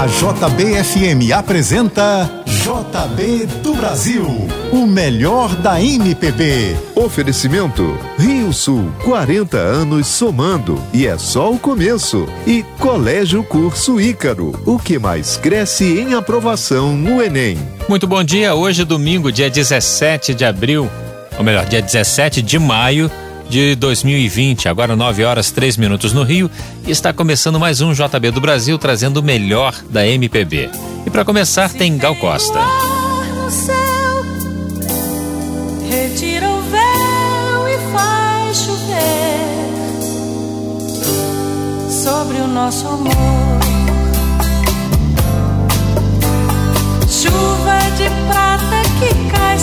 A 0.00 0.06
JBFM 0.06 1.30
apresenta 1.36 2.42
JB 2.46 3.44
do 3.62 3.74
Brasil, 3.74 4.24
o 4.72 4.86
melhor 4.86 5.54
da 5.56 5.78
MPB. 5.78 6.74
Oferecimento 6.94 7.98
Rio 8.18 8.50
Sul, 8.50 8.90
40 9.04 9.58
anos 9.58 10.06
somando 10.06 10.82
e 10.94 11.06
é 11.06 11.18
só 11.18 11.52
o 11.52 11.58
começo. 11.58 12.26
E 12.46 12.62
Colégio 12.78 13.44
Curso 13.44 14.00
Ícaro, 14.00 14.58
o 14.64 14.78
que 14.78 14.98
mais 14.98 15.36
cresce 15.36 15.84
em 15.84 16.14
aprovação 16.14 16.96
no 16.96 17.22
Enem. 17.22 17.58
Muito 17.86 18.06
bom 18.06 18.24
dia, 18.24 18.54
hoje 18.54 18.80
é 18.80 18.84
domingo, 18.86 19.30
dia 19.30 19.50
17 19.50 20.32
de 20.32 20.46
abril, 20.46 20.88
ou 21.36 21.44
melhor, 21.44 21.66
dia 21.66 21.82
17 21.82 22.40
de 22.40 22.58
maio 22.58 23.10
de 23.50 23.74
2020. 23.74 24.68
Agora 24.68 24.96
9 24.96 25.24
horas 25.24 25.50
3 25.50 25.76
minutos 25.76 26.14
no 26.14 26.22
Rio 26.22 26.50
e 26.86 26.90
está 26.90 27.12
começando 27.12 27.60
mais 27.60 27.82
um 27.82 27.92
JB 27.92 28.30
do 28.30 28.40
Brasil 28.40 28.78
trazendo 28.78 29.18
o 29.18 29.22
melhor 29.22 29.74
da 29.90 30.06
MPB. 30.06 30.70
E 31.04 31.10
para 31.10 31.24
começar 31.24 31.68
tem 31.70 31.98
Gal 31.98 32.16
Costa. 32.16 32.60
Nosso 42.70 42.86
amor. 42.86 43.12
Chuva 47.08 47.78
de 47.96 48.08
prata 48.28 48.82
que 48.98 49.30
cai 49.30 49.58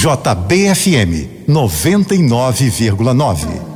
JBFM 0.00 1.28
99,9. 1.46 3.69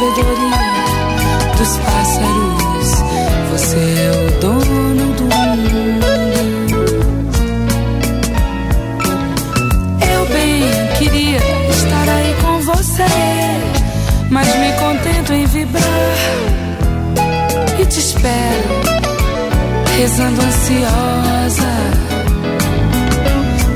Sabedoria 0.00 0.56
dos 1.58 1.76
pássaros. 1.76 2.88
Você 3.52 3.76
é 3.76 4.10
o 4.10 4.40
dono 4.40 5.12
do 5.12 5.24
mundo. 5.24 6.06
Eu 10.12 10.26
bem 10.26 10.62
queria 10.98 11.38
estar 11.68 12.08
aí 12.08 12.34
com 12.40 12.60
você, 12.60 13.04
mas 14.30 14.46
me 14.56 14.72
contento 14.72 15.32
em 15.34 15.46
vibrar 15.46 15.84
e 17.78 17.84
te 17.84 17.98
espero 17.98 18.80
rezando 19.98 20.40
ansiosa 20.40 21.72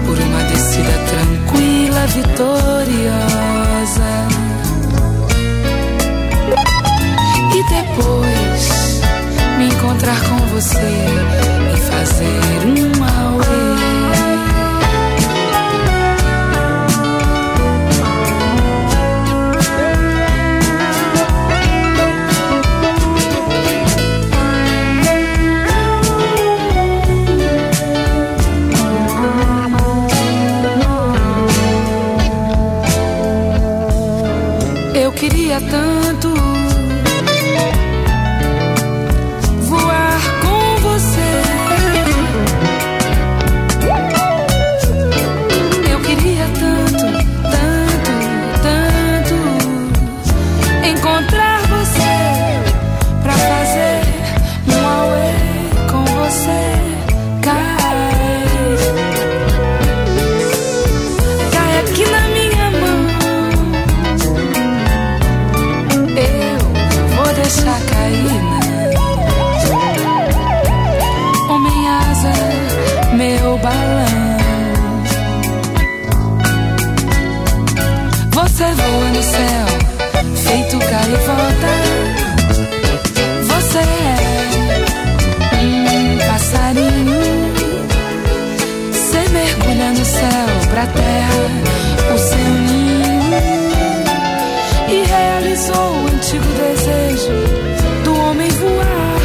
por 0.07 0.19
uma 0.19 0.43
descida 0.45 0.93
tranquila, 1.07 2.07
vitoriosa. 2.07 3.54
Depois 7.75 9.01
me 9.59 9.67
encontrar 9.67 10.21
com 10.29 10.39
você 10.49 11.07
e 11.73 11.77
fazer 11.77 12.41
um 12.67 13.05
auê. 13.05 13.74
Feito 80.55 80.79
gaivota. 80.79 81.73
Você 83.51 83.79
é 83.79 84.19
um 85.65 86.19
passarinho. 86.29 87.23
Você 88.93 89.21
mergulha 89.31 89.91
no 89.91 90.05
céu 90.05 90.49
pra 90.71 90.87
terra, 90.87 91.45
o 92.15 92.19
seu 92.19 92.51
ninho 92.69 92.95
e 94.89 95.05
realizou 95.09 95.75
o 95.75 96.07
antigo 96.07 96.47
desejo 96.63 97.33
do 98.05 98.13
homem 98.21 98.51
voar 98.51 99.21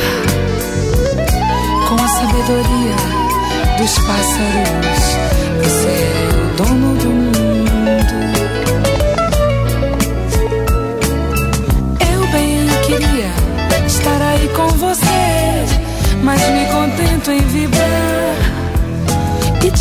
com 1.88 1.96
a 2.04 2.08
sabedoria 2.08 2.96
dos 3.78 3.94
pássaros. 4.00 4.99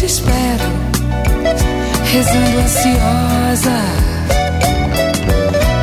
Espero 0.09 0.65
rezando 2.11 2.61
ansiosa 2.61 3.79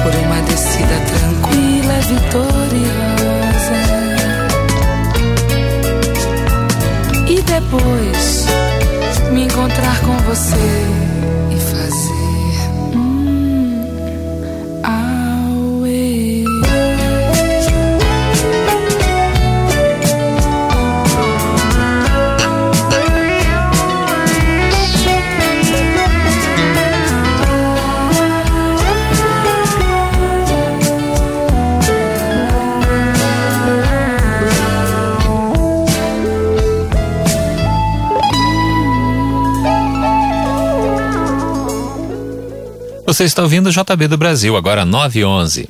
por 0.01 0.15
uma 0.15 0.41
descida 0.41 0.97
tranquila, 1.11 1.93
vitoriosa. 2.09 3.81
E 7.27 7.41
depois 7.43 8.45
me 9.31 9.43
encontrar 9.43 9.99
com 10.01 10.17
você 10.23 10.94
Você 43.25 43.29
está 43.29 43.41
ouvindo 43.41 43.69
o 43.69 43.71
JB 43.71 44.07
do 44.07 44.19
Brasil, 44.19 44.55
agora 44.55 44.85
9 44.85 45.19
e 45.19 45.25
11. 45.25 45.67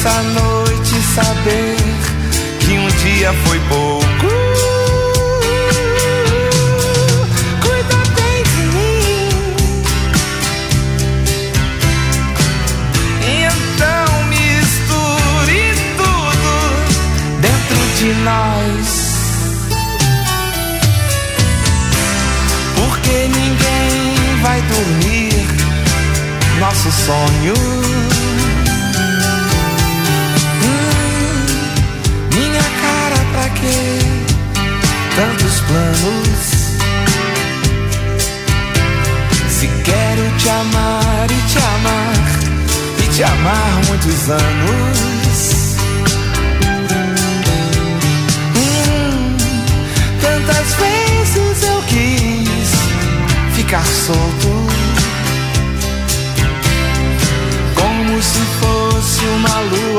Essa 0.00 0.22
noite 0.22 0.94
saber 1.14 1.76
que 2.60 2.72
um 2.72 2.88
dia 2.88 3.32
foi 3.44 3.60
pouco. 3.68 3.79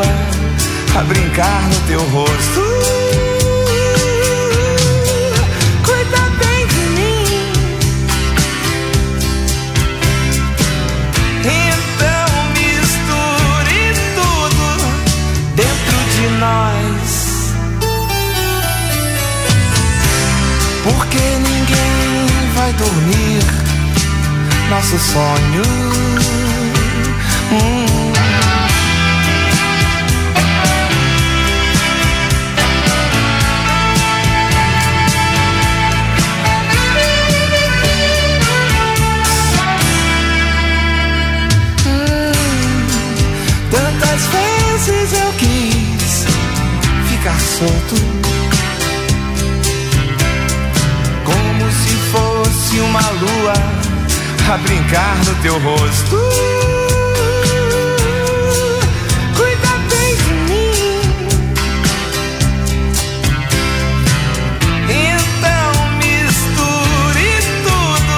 Lua 0.02 1.00
a 1.00 1.04
brincar 1.04 1.62
no 1.70 1.88
teu 1.88 2.02
rosto. 2.10 2.62
nós. 16.40 17.54
Porque 20.84 21.20
ninguém 21.20 22.52
vai 22.56 22.74
dormir 22.74 23.44
nosso 24.72 24.98
sonho. 24.98 26.51
Ficar 47.22 47.40
solto. 47.40 47.96
Como 51.24 51.72
se 51.72 51.96
fosse 52.12 52.80
uma 52.80 53.02
lua 53.12 53.54
a 54.52 54.58
brincar 54.58 55.18
no 55.18 55.36
teu 55.44 55.60
rosto. 55.60 56.18
Cuida 59.36 59.72
bem 59.90 60.16
de 60.16 60.34
mim. 60.50 61.02
Então 64.90 65.72
misture 65.98 67.32
tudo 67.64 68.18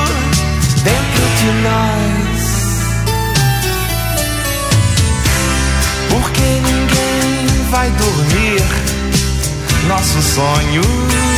dentro 0.83 1.23
de 1.37 1.51
nós. 1.61 1.92
Vai 7.83 7.91
dormir 7.91 8.61
nosso 9.89 10.21
sonho. 10.21 11.32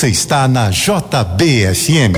Você 0.00 0.08
está 0.08 0.48
na 0.48 0.70
JBFM. 0.70 2.16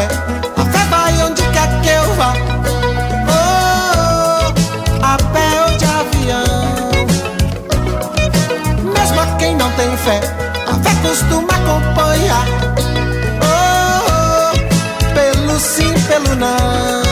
fé. 0.00 0.08
A 0.56 0.64
fé 0.64 0.84
vai 0.90 1.22
onde 1.22 1.42
quer 1.42 1.80
que 1.82 1.88
eu 1.88 2.14
vá. 2.14 2.32
Oh, 3.28 4.52
a 5.02 5.16
pé 5.32 5.48
ou 5.64 5.76
de 5.76 5.84
avião. 5.84 6.90
Mesmo 8.94 9.20
a 9.20 9.26
quem 9.38 9.56
não 9.56 9.70
tem 9.72 9.96
fé, 9.98 10.20
a 10.68 10.74
fé 10.74 10.90
costuma 11.02 11.52
acompanhar. 11.52 12.46
Oh 13.42 14.50
pelo 15.14 15.58
sim, 15.58 15.92
pelo 16.08 16.34
não. 16.36 17.09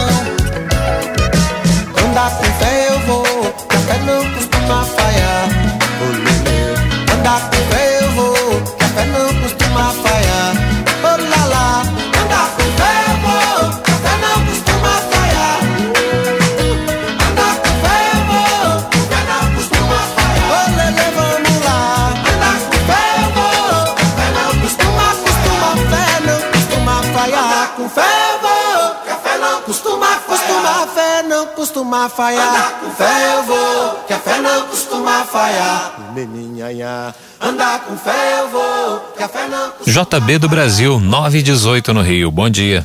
Costuma 31.88 32.08
falhar. 32.08 32.48
Andar 32.48 32.80
com 32.80 32.90
fé 32.90 33.34
eu 33.34 33.42
vou, 33.44 34.04
que 34.06 34.12
a 34.12 34.18
fé 34.18 34.40
não 34.40 34.66
costuma 34.66 35.24
falhar. 35.24 36.12
Meninha, 36.14 37.14
andar 37.40 37.80
com 37.80 37.96
fé 37.96 38.40
eu 38.40 38.48
vou, 38.48 39.00
que 39.16 39.22
a 39.22 39.28
fé 39.28 39.48
não 39.48 39.70
costuma 39.70 40.20
JB 40.20 40.38
do 40.38 40.48
Brasil, 40.48 41.00
9 41.00 41.38
e 41.38 41.42
18 41.42 41.94
no 41.94 42.02
Rio. 42.02 42.30
Bom 42.30 42.50
dia. 42.50 42.84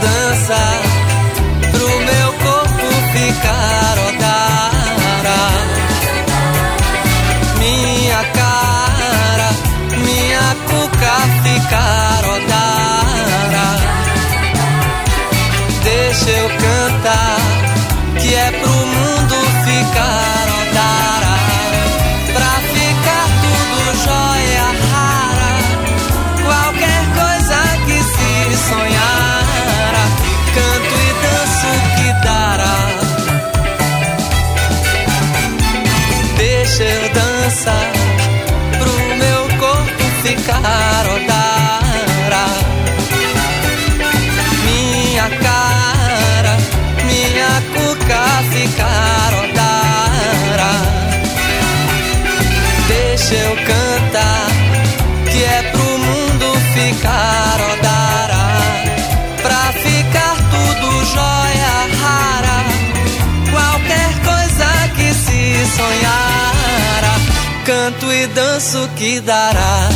Dançar 0.00 0.80
pro 1.70 1.86
meu 1.86 2.32
corpo 2.44 2.86
ficar 3.12 3.94
odara. 4.08 5.42
Minha 7.58 8.24
cara, 8.32 9.50
minha 9.98 10.56
cuca 10.66 11.16
ficar 11.44 12.22
odara. 12.36 13.68
Deixa 15.84 16.30
eu 16.30 16.48
cantar, 16.48 17.40
que 18.18 18.34
é 18.34 18.50
pro 18.50 18.71
odara. 41.06 42.46
Minha 44.64 45.28
cara, 45.30 46.56
minha 47.04 47.62
cuca 47.74 48.22
ficar 48.50 49.30
odara. 49.44 50.72
Deixa 52.88 53.34
eu 53.34 53.56
cantar, 53.56 54.46
que 55.30 55.44
é 55.44 55.62
pro 55.70 55.98
mundo 55.98 56.46
ficar 56.74 57.58
odara. 57.72 58.44
Pra 59.42 59.72
ficar 59.84 60.36
tudo 60.50 61.04
jóia 61.14 61.74
rara. 62.00 62.58
Qualquer 63.50 64.10
coisa 64.24 64.68
que 64.96 65.14
se 65.14 65.66
sonhara, 65.76 67.14
canto 67.64 68.12
e 68.12 68.26
danço 68.28 68.88
que 68.96 69.20
dará. 69.20 69.88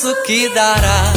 gosto 0.00 0.22
que 0.22 0.48
dará. 0.54 1.12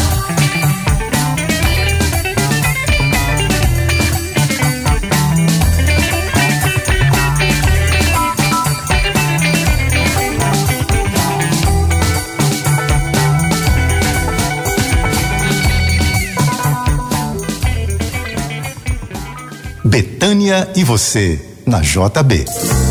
Betânia 19.86 20.70
e 20.76 20.84
você, 20.84 21.40
na 21.66 21.80
JB. 21.80 22.83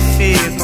Fico 0.00 0.63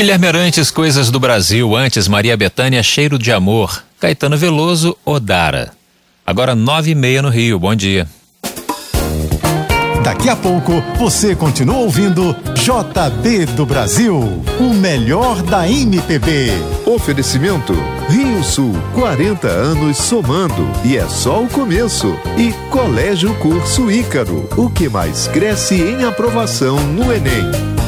Guilherme 0.00 0.28
Arantes, 0.28 0.70
Coisas 0.70 1.10
do 1.10 1.20
Brasil. 1.20 1.76
Antes, 1.76 2.08
Maria 2.08 2.34
Bethânia, 2.34 2.82
Cheiro 2.82 3.18
de 3.18 3.30
Amor. 3.30 3.84
Caetano 4.00 4.34
Veloso, 4.34 4.96
Odara. 5.04 5.72
Agora 6.26 6.54
nove 6.54 6.92
e 6.92 6.94
meia 6.94 7.20
no 7.20 7.28
Rio. 7.28 7.58
Bom 7.58 7.74
dia. 7.74 8.08
Daqui 10.02 10.30
a 10.30 10.36
pouco 10.36 10.82
você 10.98 11.36
continua 11.36 11.76
ouvindo 11.76 12.34
JB 12.54 13.44
do 13.54 13.66
Brasil, 13.66 14.42
o 14.58 14.72
melhor 14.72 15.42
da 15.42 15.68
MPB. 15.68 16.48
Oferecimento 16.86 17.74
Rio 18.08 18.42
Sul, 18.42 18.72
40 18.94 19.48
anos 19.48 19.98
somando 19.98 20.66
e 20.82 20.96
é 20.96 21.06
só 21.10 21.42
o 21.42 21.46
começo. 21.46 22.18
E 22.38 22.54
Colégio 22.70 23.34
Curso 23.34 23.90
Ícaro, 23.90 24.48
o 24.56 24.70
que 24.70 24.88
mais 24.88 25.28
cresce 25.28 25.74
em 25.74 26.04
aprovação 26.04 26.80
no 26.86 27.12
Enem. 27.12 27.79